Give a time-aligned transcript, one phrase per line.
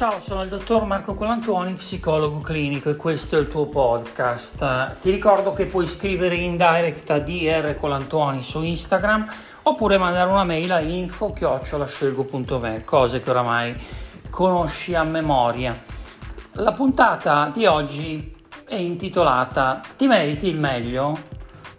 [0.00, 4.96] Ciao, sono il dottor Marco Colantuoni, psicologo clinico e questo è il tuo podcast.
[4.98, 9.30] Ti ricordo che puoi scrivere in direct a DR Colantuoni su Instagram
[9.64, 13.76] oppure mandare una mail a info-scelgo.me, cose che oramai
[14.30, 15.78] conosci a memoria.
[16.52, 18.34] La puntata di oggi
[18.66, 21.18] è intitolata Ti meriti il meglio?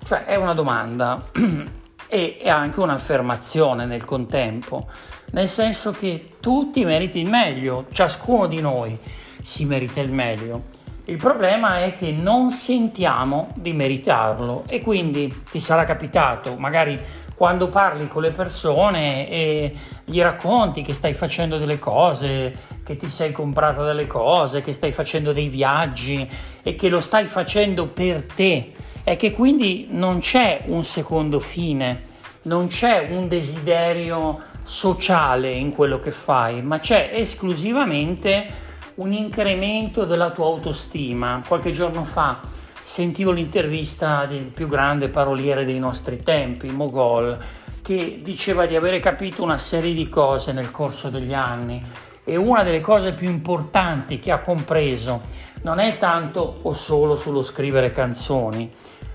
[0.03, 1.19] Cioè è una domanda
[2.07, 4.87] e è anche un'affermazione nel contempo
[5.31, 8.97] nel senso che tu ti meriti il meglio, ciascuno di noi
[9.41, 10.79] si merita il meglio.
[11.05, 16.99] Il problema è che non sentiamo di meritarlo e quindi ti sarà capitato, magari
[17.35, 19.73] quando parli con le persone e
[20.05, 22.53] gli racconti che stai facendo delle cose,
[22.83, 26.29] che ti sei comprata delle cose, che stai facendo dei viaggi
[26.61, 32.09] e che lo stai facendo per te e che quindi non c'è un secondo fine,
[32.43, 40.31] non c'è un desiderio sociale in quello che fai, ma c'è esclusivamente un incremento della
[40.31, 41.43] tua autostima.
[41.47, 42.39] Qualche giorno fa
[42.81, 47.37] sentivo l'intervista del più grande paroliere dei nostri tempi, Mogol,
[47.81, 51.81] che diceva di avere capito una serie di cose nel corso degli anni
[52.23, 55.21] e una delle cose più importanti che ha compreso
[55.63, 58.71] non è tanto o solo sullo scrivere canzoni,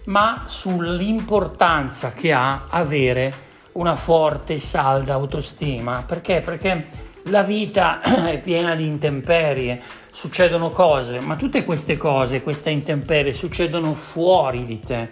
[0.06, 6.04] ma sull'importanza che ha avere una forte e salda autostima.
[6.06, 6.40] Perché?
[6.40, 6.86] Perché
[7.24, 13.94] la vita è piena di intemperie, succedono cose, ma tutte queste cose, queste intemperie, succedono
[13.94, 15.10] fuori di te.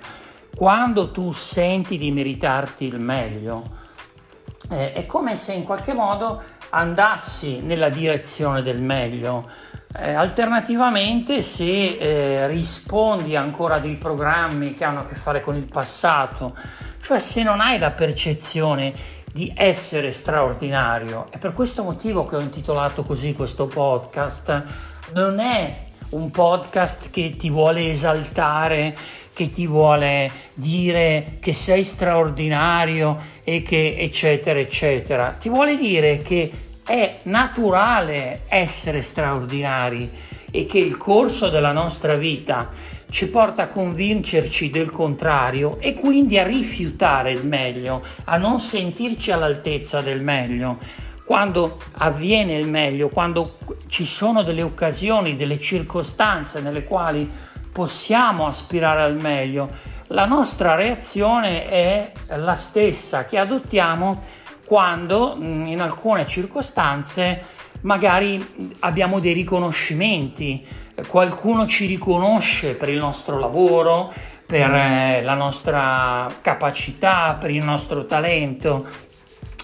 [0.54, 3.82] Quando tu senti di meritarti il meglio,
[4.70, 9.63] eh, è come se in qualche modo andassi nella direzione del meglio.
[9.96, 15.54] Eh, alternativamente, se eh, rispondi ancora a dei programmi che hanno a che fare con
[15.54, 16.56] il passato,
[17.00, 18.92] cioè se non hai la percezione
[19.32, 24.64] di essere straordinario, è per questo motivo che ho intitolato così questo podcast,
[25.12, 28.96] non è un podcast che ti vuole esaltare,
[29.32, 36.50] che ti vuole dire che sei straordinario e che eccetera eccetera, ti vuole dire che
[36.84, 40.10] è naturale essere straordinari
[40.50, 42.68] e che il corso della nostra vita
[43.10, 49.30] ci porta a convincerci del contrario e quindi a rifiutare il meglio, a non sentirci
[49.30, 50.78] all'altezza del meglio.
[51.24, 57.30] Quando avviene il meglio, quando ci sono delle occasioni, delle circostanze nelle quali
[57.72, 59.70] possiamo aspirare al meglio,
[60.08, 64.22] la nostra reazione è la stessa che adottiamo
[64.64, 67.42] quando in alcune circostanze
[67.82, 70.66] magari abbiamo dei riconoscimenti,
[71.08, 74.12] qualcuno ci riconosce per il nostro lavoro,
[74.46, 78.86] per eh, la nostra capacità, per il nostro talento.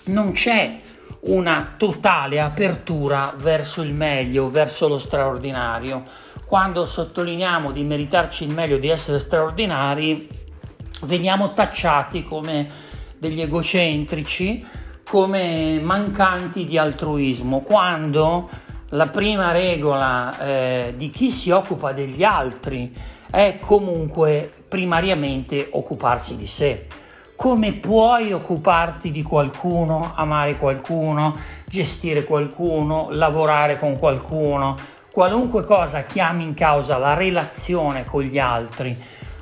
[0.06, 0.80] Non c'è
[1.22, 6.04] una totale apertura verso il meglio, verso lo straordinario.
[6.44, 10.28] Quando sottolineiamo di meritarci il meglio, di essere straordinari,
[11.02, 12.68] veniamo tacciati come
[13.18, 14.64] degli egocentrici,
[15.10, 18.48] come mancanti di altruismo, quando
[18.90, 22.94] la prima regola eh, di chi si occupa degli altri
[23.28, 26.86] è comunque primariamente occuparsi di sé.
[27.34, 34.76] Come puoi occuparti di qualcuno, amare qualcuno, gestire qualcuno, lavorare con qualcuno,
[35.10, 38.96] qualunque cosa chiami in causa la relazione con gli altri,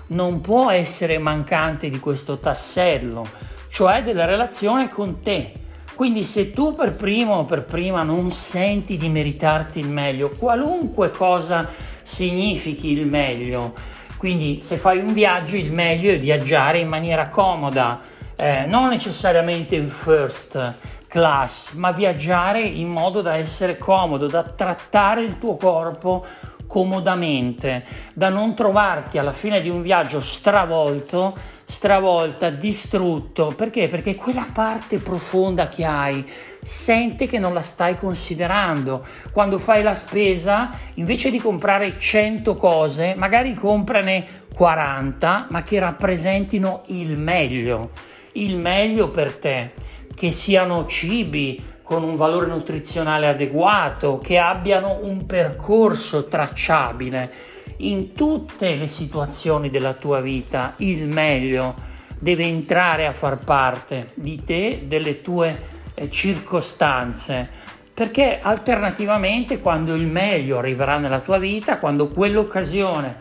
[0.06, 3.28] non può essere mancante di questo tassello,
[3.68, 5.57] cioè della relazione con te
[5.98, 11.10] quindi se tu per primo o per prima non senti di meritarti il meglio, qualunque
[11.10, 11.68] cosa
[12.02, 13.74] significhi il meglio,
[14.16, 17.98] quindi se fai un viaggio il meglio è viaggiare in maniera comoda,
[18.36, 20.74] eh, non necessariamente in first
[21.08, 26.24] class, ma viaggiare in modo da essere comodo, da trattare il tuo corpo
[26.68, 31.34] comodamente, da non trovarti alla fine di un viaggio stravolto,
[31.64, 33.52] stravolta, distrutto.
[33.56, 33.88] Perché?
[33.88, 36.24] Perché quella parte profonda che hai
[36.60, 39.04] sente che non la stai considerando.
[39.32, 44.24] Quando fai la spesa, invece di comprare 100 cose, magari comprane
[44.54, 47.90] 40, ma che rappresentino il meglio,
[48.32, 49.72] il meglio per te,
[50.14, 57.32] che siano cibi, con un valore nutrizionale adeguato, che abbiano un percorso tracciabile.
[57.78, 61.74] In tutte le situazioni della tua vita il meglio
[62.18, 65.58] deve entrare a far parte di te, delle tue
[65.94, 67.48] eh, circostanze,
[67.94, 73.16] perché alternativamente quando il meglio arriverà nella tua vita, quando quell'occasione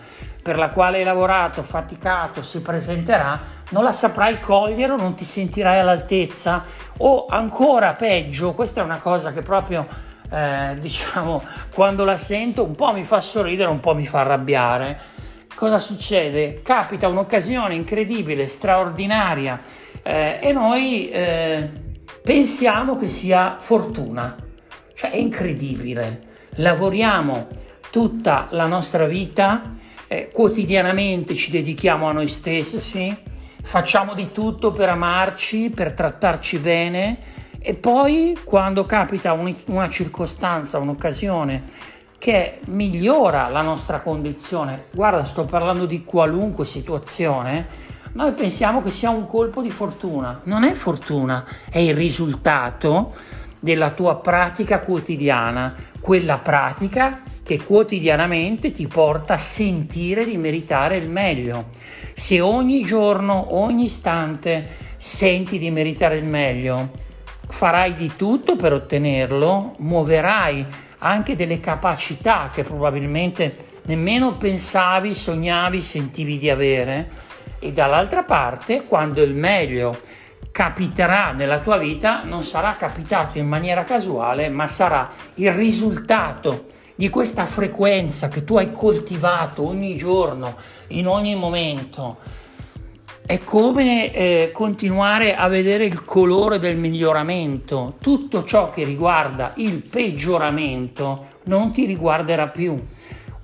[0.47, 3.41] per la quale hai lavorato, faticato, si presenterà,
[3.71, 6.63] non la saprai cogliere o non ti sentirai all'altezza
[6.99, 9.85] o ancora peggio, questa è una cosa che proprio
[10.31, 14.97] eh, diciamo, quando la sento un po' mi fa sorridere, un po' mi fa arrabbiare.
[15.53, 16.61] Cosa succede?
[16.61, 19.59] Capita un'occasione incredibile, straordinaria
[20.01, 21.69] eh, e noi eh,
[22.23, 24.33] pensiamo che sia fortuna.
[24.93, 26.21] Cioè è incredibile.
[26.51, 27.47] Lavoriamo
[27.89, 29.71] tutta la nostra vita,
[30.07, 33.15] eh, quotidianamente ci dedichiamo a noi stessi,
[33.61, 37.17] facciamo di tutto per amarci, per trattarci bene
[37.59, 41.63] e poi quando capita un, una circostanza, un'occasione
[42.17, 47.67] che migliora la nostra condizione, guarda sto parlando di qualunque situazione,
[48.13, 50.39] noi pensiamo che sia un colpo di fortuna.
[50.43, 53.13] Non è fortuna, è il risultato
[53.59, 61.09] della tua pratica quotidiana, quella pratica che quotidianamente ti porta a sentire di meritare il
[61.09, 61.67] meglio.
[62.13, 64.67] Se ogni giorno, ogni istante
[64.97, 66.91] senti di meritare il meglio,
[67.47, 70.65] farai di tutto per ottenerlo, muoverai
[70.99, 77.09] anche delle capacità che probabilmente nemmeno pensavi, sognavi, sentivi di avere
[77.59, 79.99] e dall'altra parte quando il meglio
[80.57, 86.65] capiterà nella tua vita non sarà capitato in maniera casuale ma sarà il risultato
[86.95, 90.55] di questa frequenza che tu hai coltivato ogni giorno,
[90.87, 92.17] in ogni momento.
[93.23, 97.93] È come eh, continuare a vedere il colore del miglioramento.
[98.01, 102.83] Tutto ciò che riguarda il peggioramento non ti riguarderà più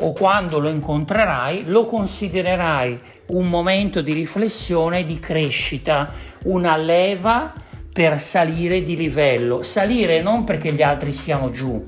[0.04, 6.12] o quando lo incontrerai lo considererai un momento di riflessione di crescita,
[6.44, 7.54] una leva
[7.92, 9.64] per salire di livello.
[9.64, 11.82] Salire non perché gli altri siano giù,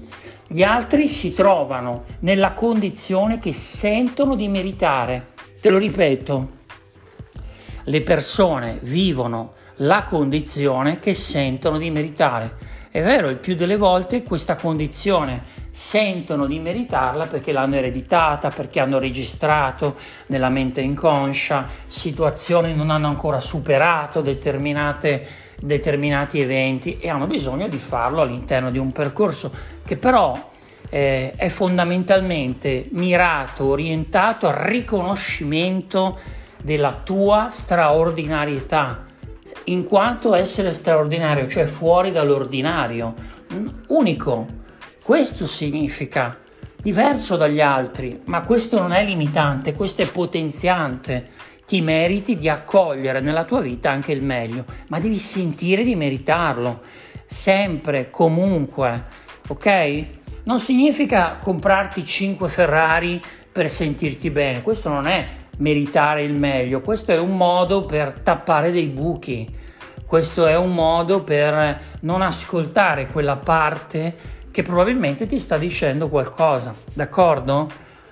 [0.48, 5.34] gli altri si trovano nella condizione che sentono di meritare.
[5.60, 6.50] Te lo ripeto,
[7.84, 12.56] le persone vivono la condizione che sentono di meritare.
[12.90, 18.80] È vero, il più delle volte questa condizione sentono di meritarla perché l'hanno ereditata, perché
[18.80, 25.20] hanno registrato nella mente inconscia situazioni non hanno ancora superato determinati
[26.40, 29.52] eventi e hanno bisogno di farlo all'interno di un percorso
[29.86, 30.50] che però
[30.90, 36.18] eh, è fondamentalmente mirato, orientato al riconoscimento
[36.62, 39.04] della tua straordinarietà,
[39.66, 43.14] in quanto essere straordinario, cioè fuori dall'ordinario,
[43.88, 44.64] unico.
[45.06, 46.36] Questo significa
[46.82, 51.28] diverso dagli altri, ma questo non è limitante, questo è potenziante
[51.68, 56.82] ti meriti di accogliere nella tua vita anche il meglio, ma devi sentire di meritarlo,
[57.24, 59.06] sempre, comunque,
[59.48, 60.06] ok?
[60.46, 65.28] Non significa comprarti 5 Ferrari per sentirti bene, questo non è
[65.58, 69.48] meritare il meglio, questo è un modo per tappare dei buchi,
[70.08, 76.74] questo è un modo per non ascoltare quella parte che probabilmente ti sta dicendo qualcosa,
[76.94, 77.70] d'accordo?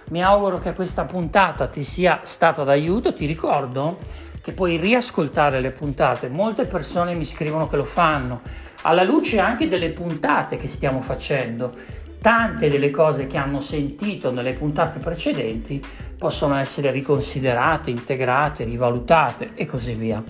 [0.09, 3.13] Mi auguro che questa puntata ti sia stata d'aiuto.
[3.13, 3.99] Ti ricordo
[4.41, 6.27] che puoi riascoltare le puntate.
[6.27, 8.41] Molte persone mi scrivono che lo fanno.
[8.81, 11.71] Alla luce anche delle puntate che stiamo facendo,
[12.19, 15.81] tante delle cose che hanno sentito nelle puntate precedenti
[16.17, 20.21] possono essere riconsiderate, integrate, rivalutate e così via.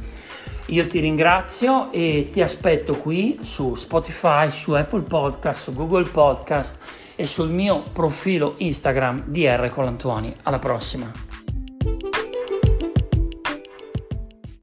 [0.67, 6.77] Io ti ringrazio e ti aspetto qui su Spotify, su Apple Podcast, su Google Podcast
[7.15, 10.33] e sul mio profilo Instagram DR Colantuoni.
[10.43, 11.32] Alla prossima!